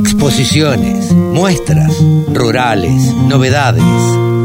[0.00, 1.94] exposiciones, muestras,
[2.32, 3.84] rurales, novedades.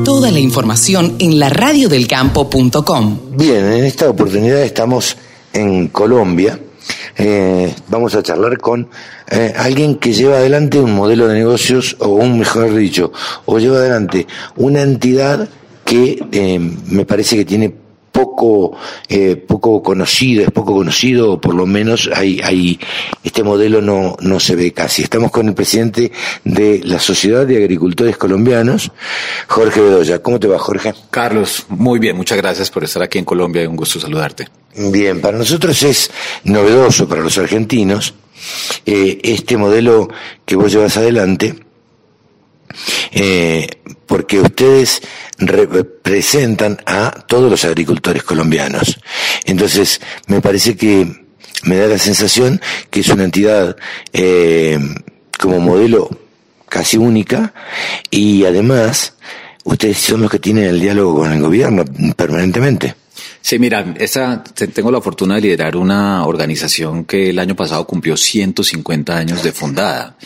[0.03, 3.19] Toda la información en la radiodelcampo.com.
[3.37, 5.15] Bien, en esta oportunidad estamos
[5.53, 6.59] en Colombia.
[7.17, 8.89] Eh, vamos a charlar con
[9.31, 13.13] eh, alguien que lleva adelante un modelo de negocios, o un mejor dicho,
[13.45, 14.27] o lleva adelante
[14.57, 15.47] una entidad
[15.85, 17.73] que eh, me parece que tiene
[18.15, 18.71] poco,
[19.09, 22.79] eh, poco conocido, es poco conocido, o por lo menos hay, hay,
[23.25, 25.03] este modelo no, no se ve casi.
[25.03, 26.13] Estamos con el presidente
[26.45, 28.89] de la Sociedad de Agricultores Colombianos,
[29.47, 30.19] Jorge Bedoya.
[30.19, 30.93] ¿Cómo te va, Jorge?
[31.11, 34.47] Carlos, muy bien, muchas gracias por estar aquí en Colombia y un gusto saludarte.
[34.77, 36.09] Bien, para nosotros es
[36.45, 38.13] novedoso, para los argentinos,
[38.85, 40.07] eh, este modelo
[40.45, 41.64] que vos llevas adelante,
[43.11, 43.67] eh,
[44.05, 45.01] porque ustedes
[45.37, 48.99] representan a todos los agricultores colombianos.
[49.45, 51.25] Entonces, me parece que
[51.63, 53.75] me da la sensación que es una entidad
[54.13, 54.79] eh,
[55.39, 56.09] como modelo
[56.69, 57.53] casi única
[58.09, 59.13] y además
[59.63, 61.85] ustedes son los que tienen el diálogo con el gobierno
[62.15, 62.95] permanentemente.
[63.41, 63.93] Sí, mira,
[64.73, 69.51] tengo la fortuna de liderar una organización que el año pasado cumplió 150 años de
[69.51, 70.17] fundada.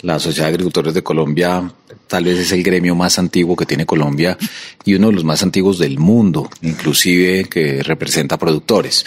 [0.00, 1.72] La Sociedad de Agricultores de Colombia
[2.06, 4.36] tal vez es el gremio más antiguo que tiene Colombia
[4.84, 9.04] y uno de los más antiguos del mundo, inclusive que representa productores.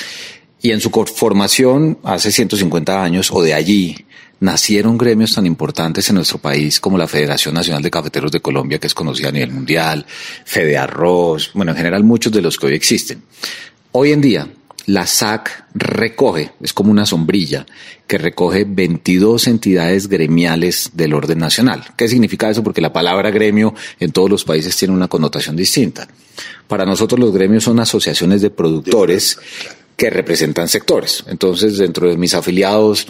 [0.61, 3.95] Y en su formación, hace 150 años, o de allí,
[4.39, 8.79] nacieron gremios tan importantes en nuestro país como la Federación Nacional de Cafeteros de Colombia,
[8.79, 10.05] que es conocida a nivel mundial,
[10.45, 13.23] Fede Arroz, bueno, en general muchos de los que hoy existen.
[13.91, 14.47] Hoy en día,
[14.87, 17.65] la SAC recoge, es como una sombrilla,
[18.07, 21.83] que recoge 22 entidades gremiales del orden nacional.
[21.97, 22.63] ¿Qué significa eso?
[22.63, 26.07] Porque la palabra gremio en todos los países tiene una connotación distinta.
[26.69, 29.37] Para nosotros los gremios son asociaciones de productores
[29.97, 31.25] que representan sectores.
[31.27, 33.07] Entonces, dentro de mis afiliados,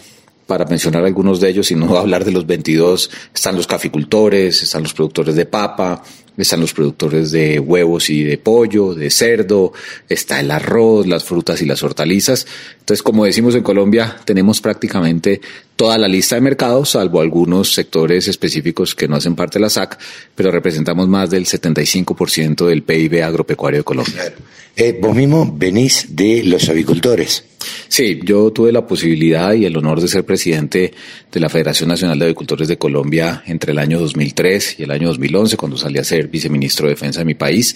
[0.48, 4.82] para mencionar algunos de ellos y no hablar de los 22, están los caficultores, están
[4.82, 6.02] los productores de papa,
[6.42, 9.72] están los productores de huevos y de pollo, de cerdo,
[10.08, 12.46] está el arroz, las frutas y las hortalizas.
[12.78, 15.40] Entonces, como decimos en Colombia, tenemos prácticamente
[15.76, 19.70] toda la lista de mercados, salvo algunos sectores específicos que no hacen parte de la
[19.70, 19.98] SAC,
[20.34, 24.34] pero representamos más del 75% del PIB agropecuario de Colombia.
[24.76, 27.44] Eh, vos mismo venís de los avicultores.
[27.88, 30.92] Sí, yo tuve la posibilidad y el honor de ser presidente
[31.30, 35.08] de la Federación Nacional de Avicultores de Colombia entre el año 2003 y el año
[35.08, 37.74] 2011, cuando salí a ser viceministro de Defensa de mi país.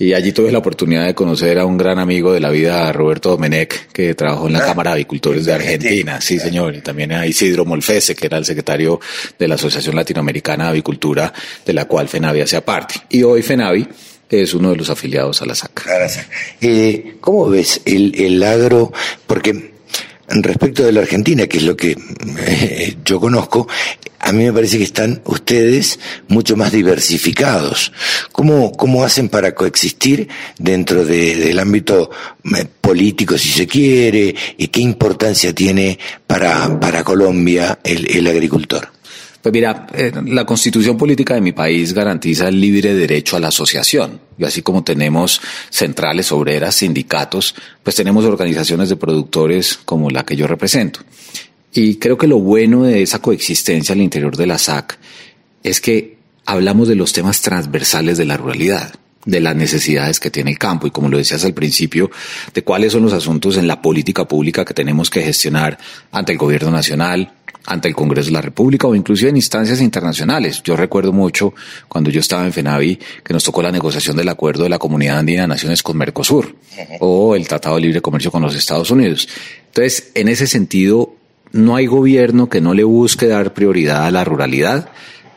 [0.00, 3.30] Y allí tuve la oportunidad de conocer a un gran amigo de la vida, Roberto
[3.30, 6.20] Domenech, que trabajó en la ah, Cámara de Avicultores de Argentina.
[6.20, 6.76] Sí, señor.
[6.76, 9.00] Y también a Isidro Molfese, que era el secretario
[9.36, 11.32] de la Asociación Latinoamericana de Avicultura,
[11.66, 12.94] de la cual FENAVI hace parte.
[13.10, 13.88] Y hoy FENAVI
[14.30, 15.86] es uno de los afiliados a la SAC.
[16.60, 18.92] Eh, ¿Cómo ves el, el agro?
[19.26, 19.72] Porque
[20.28, 21.96] respecto de la Argentina, que es lo que
[22.38, 23.66] eh, yo conozco,
[24.20, 27.92] a mí me parece que están ustedes mucho más diversificados.
[28.32, 30.28] ¿Cómo, cómo hacen para coexistir
[30.58, 32.10] dentro del ámbito
[32.56, 38.97] eh, político, si se quiere, y qué importancia tiene para, para Colombia el, el agricultor?
[39.48, 43.48] Pues mira, eh, la constitución política de mi país garantiza el libre derecho a la
[43.48, 44.20] asociación.
[44.36, 50.36] Y así como tenemos centrales obreras, sindicatos, pues tenemos organizaciones de productores como la que
[50.36, 51.00] yo represento.
[51.72, 54.98] Y creo que lo bueno de esa coexistencia al interior de la SAC
[55.62, 60.50] es que hablamos de los temas transversales de la ruralidad de las necesidades que tiene
[60.50, 62.10] el campo y como lo decías al principio,
[62.54, 65.78] de cuáles son los asuntos en la política pública que tenemos que gestionar
[66.12, 67.32] ante el gobierno nacional,
[67.68, 70.62] ante el Congreso de la República o inclusive en instancias internacionales.
[70.64, 71.54] Yo recuerdo mucho
[71.86, 75.18] cuando yo estaba en FENAVI que nos tocó la negociación del acuerdo de la Comunidad
[75.18, 76.56] Andina de Naciones con Mercosur
[77.00, 79.28] o el Tratado de Libre Comercio con los Estados Unidos.
[79.66, 81.14] Entonces, en ese sentido,
[81.52, 84.90] no hay gobierno que no le busque dar prioridad a la ruralidad,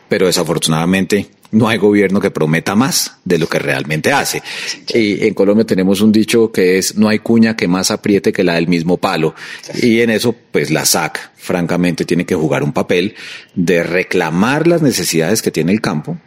[0.08, 4.42] pero desafortunadamente no hay gobierno que prometa más de lo que realmente hace.
[4.92, 8.42] Y en Colombia tenemos un dicho que es no hay cuña que más apriete que
[8.42, 9.34] la del mismo palo.
[9.80, 13.14] Y en eso, pues la SAC, francamente, tiene que jugar un papel
[13.54, 16.18] de reclamar las necesidades que tiene el campo,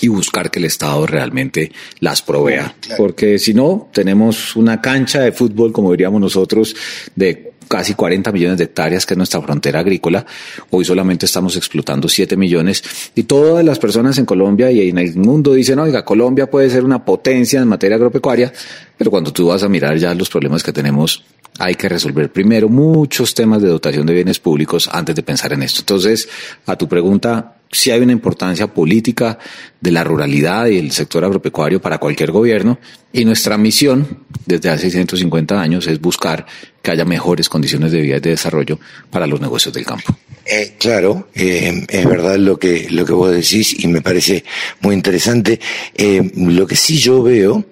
[0.00, 2.74] y buscar que el Estado realmente las provea.
[2.96, 6.76] Porque si no, tenemos una cancha de fútbol, como diríamos nosotros,
[7.14, 10.24] de casi 40 millones de hectáreas, que es nuestra frontera agrícola.
[10.70, 12.82] Hoy solamente estamos explotando 7 millones.
[13.14, 16.84] Y todas las personas en Colombia y en el mundo dicen, oiga, Colombia puede ser
[16.84, 18.52] una potencia en materia agropecuaria,
[18.96, 21.24] pero cuando tú vas a mirar ya los problemas que tenemos,
[21.58, 25.62] hay que resolver primero muchos temas de dotación de bienes públicos antes de pensar en
[25.62, 25.80] esto.
[25.80, 26.28] Entonces,
[26.66, 29.38] a tu pregunta, sí hay una importancia política
[29.80, 32.78] de la ruralidad y el sector agropecuario para cualquier gobierno
[33.12, 36.46] y nuestra misión desde hace 150 años es buscar
[36.82, 38.78] que haya mejores condiciones de vida y de desarrollo
[39.10, 40.16] para los negocios del campo.
[40.44, 44.44] Eh, claro, eh, es verdad lo que, lo que vos decís y me parece
[44.80, 45.58] muy interesante.
[45.94, 47.64] Eh, lo que sí yo veo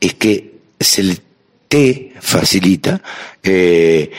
[0.00, 1.16] es que se
[1.68, 3.02] te facilita
[3.42, 4.10] eh,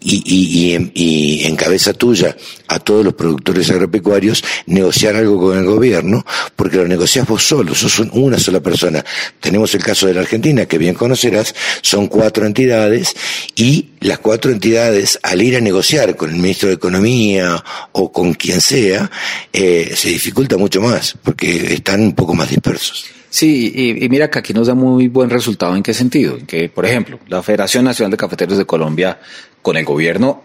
[0.00, 2.36] y, y, y, y, en cabeza tuya
[2.68, 6.24] a todos los productores agropecuarios negociar algo con el gobierno,
[6.56, 9.04] porque lo negocias vos solo, sos una sola persona.
[9.40, 13.14] Tenemos el caso de la Argentina, que bien conocerás, son cuatro entidades
[13.56, 17.62] y las cuatro entidades, al ir a negociar con el ministro de Economía
[17.92, 19.10] o con quien sea,
[19.52, 23.17] eh, se dificulta mucho más, porque están un poco más dispersos.
[23.30, 26.46] Sí, y, y, mira que aquí nos da muy buen resultado en qué sentido, en
[26.46, 29.20] que, por ejemplo, la Federación Nacional de Cafeteros de Colombia
[29.60, 30.42] con el gobierno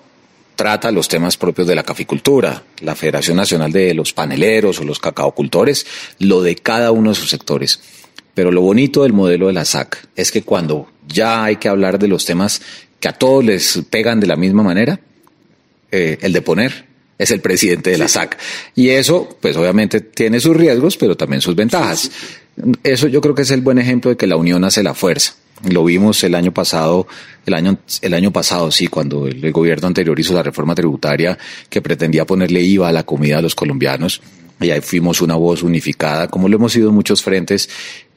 [0.56, 5.00] trata los temas propios de la caficultura, la Federación Nacional de los Paneleros o los
[5.00, 5.86] cacaocultores,
[6.20, 7.80] lo de cada uno de sus sectores.
[8.34, 12.00] Pero lo bonito del modelo de la SAC es que cuando ya hay que hablar
[12.00, 12.62] de los temas
[13.00, 15.00] que a todos les pegan de la misma manera,
[15.92, 16.86] eh, el de poner
[17.18, 18.38] es el presidente de la SAC.
[18.76, 22.10] Y eso, pues obviamente tiene sus riesgos, pero también sus ventajas.
[22.84, 25.36] Eso yo creo que es el buen ejemplo de que la unión hace la fuerza.
[25.70, 27.08] Lo vimos el año pasado,
[27.46, 31.38] el año, el año pasado, sí, cuando el, el gobierno anterior hizo la reforma tributaria
[31.70, 34.22] que pretendía ponerle IVA a la comida a los colombianos.
[34.62, 37.70] Y ahí fuimos una voz unificada, como lo hemos sido en muchos frentes.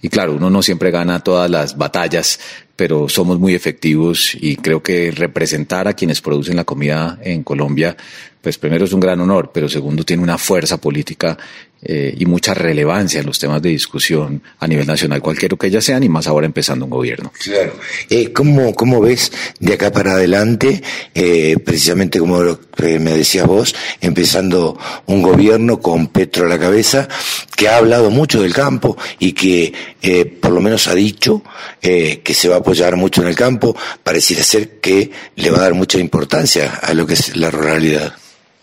[0.03, 2.38] Y claro, uno no siempre gana todas las batallas,
[2.77, 7.97] pero somos muy efectivos y creo que representar a quienes producen la comida en Colombia,
[8.43, 11.37] pues primero es un gran honor, pero segundo tiene una fuerza política
[11.82, 15.84] eh, y mucha relevancia en los temas de discusión a nivel nacional, cualquiera que ellas
[15.84, 17.32] sean, y más ahora empezando un gobierno.
[17.38, 17.75] Claro.
[18.11, 20.82] Eh, ¿cómo, ¿Cómo ves de acá para adelante,
[21.14, 22.43] eh, precisamente como
[22.78, 27.08] me decías vos, empezando un gobierno con Petro a la cabeza,
[27.56, 31.43] que ha hablado mucho del campo y que eh, por lo menos ha dicho
[31.81, 35.58] eh, que se va a apoyar mucho en el campo, pareciera ser que le va
[35.58, 38.14] a dar mucha importancia a lo que es la ruralidad.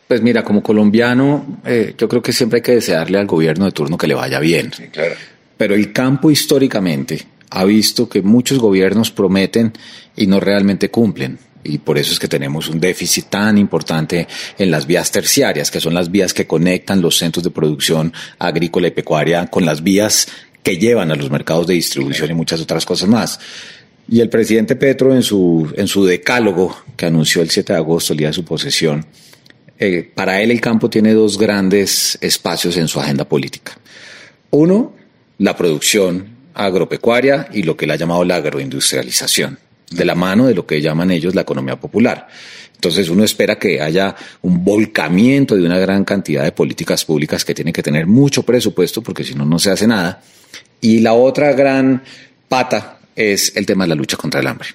[0.08, 3.72] Pues mira, como colombiano, eh, yo creo que siempre hay que desearle al gobierno de
[3.72, 4.72] turno que le vaya bien.
[4.76, 5.16] Sí, claro.
[5.58, 9.74] Pero el campo históricamente ha visto que muchos gobiernos prometen
[10.16, 11.38] y no realmente cumplen.
[11.64, 14.28] Y por eso es que tenemos un déficit tan importante
[14.58, 18.88] en las vías terciarias, que son las vías que conectan los centros de producción agrícola
[18.88, 20.28] y pecuaria con las vías
[20.62, 23.40] que llevan a los mercados de distribución y muchas otras cosas más.
[24.10, 28.14] Y el presidente Petro en su, en su decálogo que anunció el 7 de agosto,
[28.14, 29.06] el día de su posesión,
[29.80, 33.78] eh, para él el campo tiene dos grandes espacios en su agenda política.
[34.52, 34.94] Uno,
[35.40, 39.58] la producción agropecuaria y lo que él ha llamado la agroindustrialización,
[39.90, 42.28] de la mano de lo que llaman ellos la economía popular.
[42.76, 47.54] Entonces uno espera que haya un volcamiento de una gran cantidad de políticas públicas que
[47.54, 50.22] tienen que tener mucho presupuesto porque si no, no se hace nada.
[50.82, 52.04] Y la otra gran
[52.50, 54.68] pata es el tema de la lucha contra el hambre,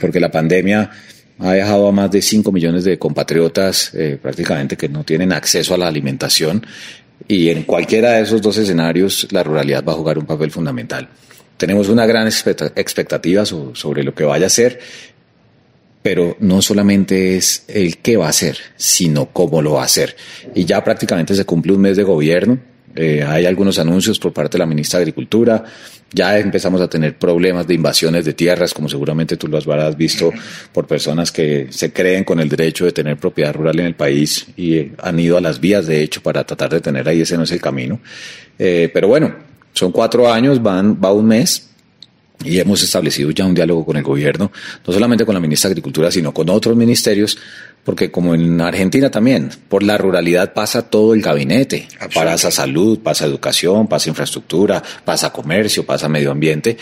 [0.00, 0.90] porque la pandemia
[1.40, 5.74] ha dejado a más de 5 millones de compatriotas eh, prácticamente que no tienen acceso
[5.74, 6.64] a la alimentación
[7.28, 11.08] y en cualquiera de esos dos escenarios la ruralidad va a jugar un papel fundamental.
[11.56, 14.80] Tenemos una gran expectativa sobre lo que vaya a ser,
[16.02, 20.16] pero no solamente es el qué va a hacer, sino cómo lo va a hacer.
[20.54, 22.58] Y ya prácticamente se cumple un mes de gobierno,
[22.94, 25.64] eh, hay algunos anuncios por parte de la ministra de Agricultura.
[26.12, 30.32] Ya empezamos a tener problemas de invasiones de tierras, como seguramente tú lo habrás visto
[30.72, 34.46] por personas que se creen con el derecho de tener propiedad rural en el país
[34.56, 37.20] y han ido a las vías, de hecho, para tratar de tener ahí.
[37.20, 38.00] Ese no es el camino.
[38.58, 39.34] Eh, pero bueno,
[39.72, 41.68] son cuatro años, van, va un mes.
[42.42, 44.50] Y hemos establecido ya un diálogo con el gobierno,
[44.86, 47.36] no solamente con la ministra de Agricultura, sino con otros ministerios,
[47.90, 53.24] porque como en Argentina también, por la ruralidad pasa todo el gabinete, pasa salud, pasa
[53.24, 56.76] educación, pasa infraestructura, pasa comercio, pasa medio ambiente,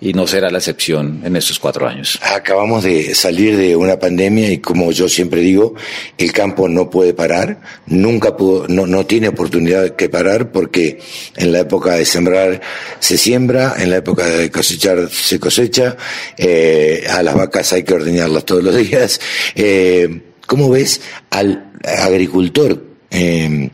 [0.00, 2.18] y no será la excepción en estos cuatro años.
[2.22, 5.74] Acabamos de salir de una pandemia y como yo siempre digo,
[6.16, 10.98] el campo no puede parar, nunca pudo, no, no tiene oportunidad que parar porque
[11.36, 12.62] en la época de sembrar
[13.00, 15.98] se siembra, en la época de cosechar se cosecha,
[16.38, 19.20] eh, a las vacas hay que ordeñarlas todos los días.
[19.54, 23.70] Eh, ¿Cómo ves al agricultor eh,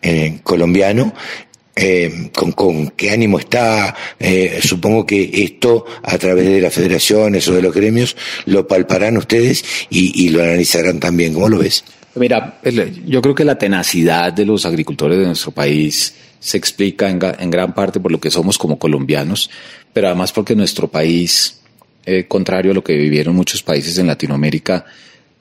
[0.00, 1.14] eh, colombiano?
[1.74, 7.54] Eh, con, qué ánimo está, eh, supongo que esto a través de las federaciones o
[7.54, 8.14] de los gremios
[8.44, 11.32] lo palparán ustedes y, y lo analizarán también.
[11.32, 11.82] ¿Cómo lo ves?
[12.14, 12.60] Mira,
[13.06, 17.50] yo creo que la tenacidad de los agricultores de nuestro país se explica en, en
[17.50, 19.48] gran parte por lo que somos como colombianos,
[19.94, 21.60] pero además porque nuestro país,
[22.04, 24.84] eh, contrario a lo que vivieron muchos países en Latinoamérica,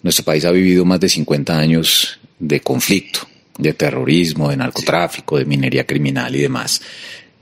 [0.04, 3.22] nuestro país ha vivido más de 50 años de conflicto
[3.58, 6.82] de terrorismo, de narcotráfico, de minería criminal y demás.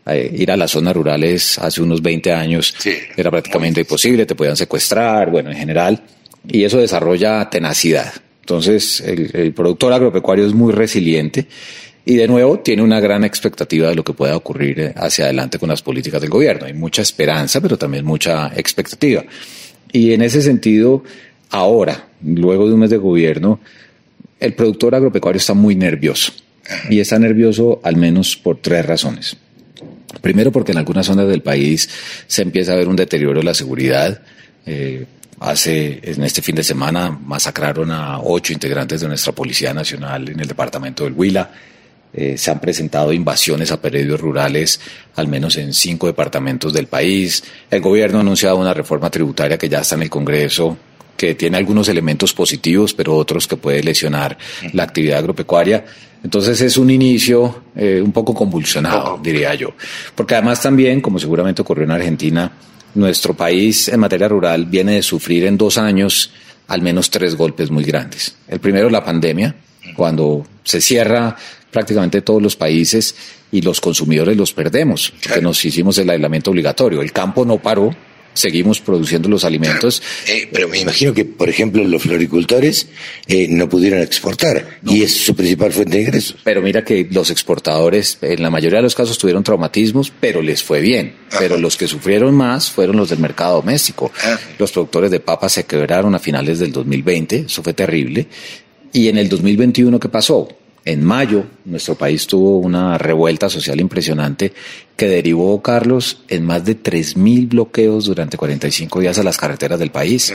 [0.05, 2.75] Eh, ir a las zonas rurales hace unos 20 años
[3.15, 6.01] era prácticamente imposible, te podían secuestrar, bueno, en general,
[6.47, 8.13] y eso desarrolla tenacidad.
[8.41, 11.45] Entonces, el, productor agropecuario es muy resiliente
[12.03, 15.59] y de nuevo tiene una gran expectativa de lo que pueda ocurrir eh, hacia adelante
[15.59, 16.65] con las políticas del gobierno.
[16.65, 19.23] Hay mucha esperanza, pero también mucha expectativa.
[19.91, 21.03] Y en ese sentido,
[21.49, 23.59] ahora, luego de un mes de gobierno,
[24.39, 26.31] el productor agropecuario está muy nervioso.
[26.89, 29.35] Y está nervioso al menos por tres razones.
[30.21, 31.89] Primero porque en algunas zonas del país
[32.27, 34.21] se empieza a ver un deterioro de la seguridad.
[34.65, 35.05] Eh,
[35.39, 40.39] hace, en este fin de semana, masacraron a ocho integrantes de nuestra Policía Nacional en
[40.39, 41.51] el departamento del Huila.
[42.11, 44.79] Eh, se han presentado invasiones a predios rurales,
[45.15, 47.43] al menos en cinco departamentos del país.
[47.69, 50.77] El gobierno ha anunciado una reforma tributaria que ya está en el Congreso
[51.19, 54.37] que tiene algunos elementos positivos, pero otros que puede lesionar
[54.71, 55.83] la actividad agropecuaria.
[56.23, 59.73] Entonces es un inicio eh, un poco convulsionado, diría yo.
[60.15, 62.49] Porque además también, como seguramente ocurrió en Argentina,
[62.95, 66.31] nuestro país en materia rural viene de sufrir en dos años
[66.69, 68.37] al menos tres golpes muy grandes.
[68.47, 69.53] El primero, la pandemia,
[69.97, 71.35] cuando se cierra
[71.69, 73.13] prácticamente todos los países
[73.51, 77.01] y los consumidores los perdemos, porque nos hicimos el aislamiento obligatorio.
[77.01, 77.93] El campo no paró,
[78.39, 80.01] seguimos produciendo los alimentos.
[80.27, 82.87] Eh, pero me imagino que, por ejemplo, los floricultores
[83.27, 86.37] eh, no pudieron exportar y es su principal fuente de ingresos.
[86.43, 90.63] Pero mira que los exportadores, en la mayoría de los casos, tuvieron traumatismos, pero les
[90.63, 91.13] fue bien.
[91.37, 94.11] Pero los que sufrieron más fueron los del mercado doméstico.
[94.23, 94.39] Ah.
[94.57, 98.27] Los productores de papas se quebraron a finales del 2020, eso fue terrible.
[98.91, 100.47] Y en el 2021, ¿qué pasó?
[100.85, 104.53] En mayo, nuestro país tuvo una revuelta social impresionante
[104.95, 109.91] que derivó, Carlos, en más de 3.000 bloqueos durante 45 días a las carreteras del
[109.91, 110.33] país.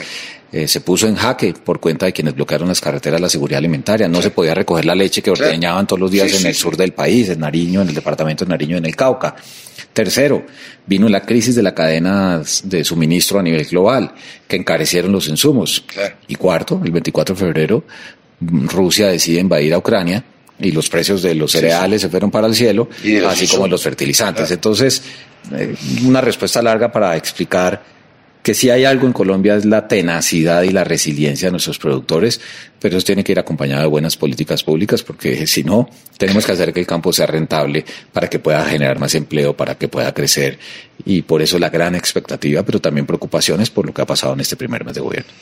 [0.53, 4.07] Eh, se puso en jaque por cuenta de quienes bloquearon las carreteras la seguridad alimentaria.
[4.07, 6.93] No se podía recoger la leche que ordeñaban todos los días en el sur del
[6.93, 9.35] país, en Nariño, en el departamento de Nariño, en el Cauca.
[9.93, 10.45] Tercero,
[10.87, 14.13] vino la crisis de la cadena de suministro a nivel global,
[14.47, 15.85] que encarecieron los insumos.
[16.29, 17.85] Y cuarto, el 24 de febrero,
[18.41, 20.25] Rusia decide invadir a Ucrania
[20.59, 22.89] y los precios de los cereales se fueron para el cielo,
[23.29, 24.51] así como los fertilizantes.
[24.51, 25.03] Entonces,
[25.53, 27.83] eh, una respuesta larga para explicar
[28.45, 32.43] que si hay algo en Colombia es la tenacidad y la resiliencia de nuestros productores,
[32.79, 36.53] pero eso tiene que ir acompañado de buenas políticas públicas, porque si no, tenemos que
[36.53, 40.13] hacer que el campo sea rentable para que pueda generar más empleo, para que pueda
[40.13, 40.59] crecer,
[41.07, 44.41] y por eso la gran expectativa, pero también preocupaciones por lo que ha pasado en
[44.41, 45.33] este primer mes de gobierno.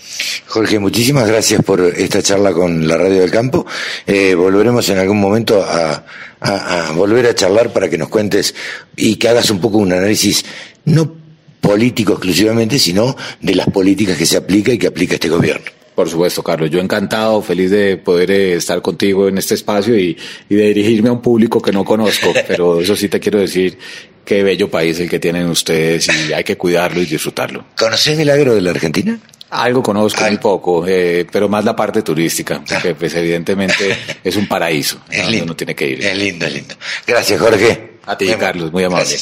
[0.46, 3.66] Jorge, muchísimas gracias por esta charla con la Radio del Campo.
[4.06, 6.04] Eh, volveremos en algún momento a,
[6.38, 8.54] a volver a charlar para que nos cuentes
[8.94, 10.44] y que hagas un poco un análisis,
[10.84, 11.21] no
[11.62, 15.64] político exclusivamente, sino de las políticas que se aplica y que aplica este gobierno.
[15.94, 16.70] Por supuesto, Carlos.
[16.70, 20.16] Yo encantado, feliz de poder eh, estar contigo en este espacio y,
[20.48, 23.78] de dirigirme a un público que no conozco, pero eso sí te quiero decir,
[24.24, 27.64] qué bello país el que tienen ustedes y hay que cuidarlo y disfrutarlo.
[27.76, 29.18] ¿Conoces Milagro de la Argentina?
[29.52, 34.48] Algo conozco, muy poco, eh, pero más la parte turística, porque pues evidentemente es un
[34.48, 36.04] paraíso, es lindo, uno tiene que ir.
[36.04, 36.74] Es lindo, es lindo.
[37.06, 37.98] Gracias, Jorge.
[38.06, 39.14] A ti, Carlos, muy amable.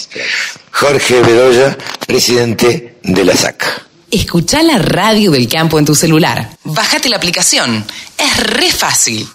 [0.71, 3.91] Jorge Bedoya, presidente de la SAC.
[4.11, 6.51] Escucha la radio del campo en tu celular.
[6.65, 7.85] Bájate la aplicación.
[8.17, 9.29] Es re fácil.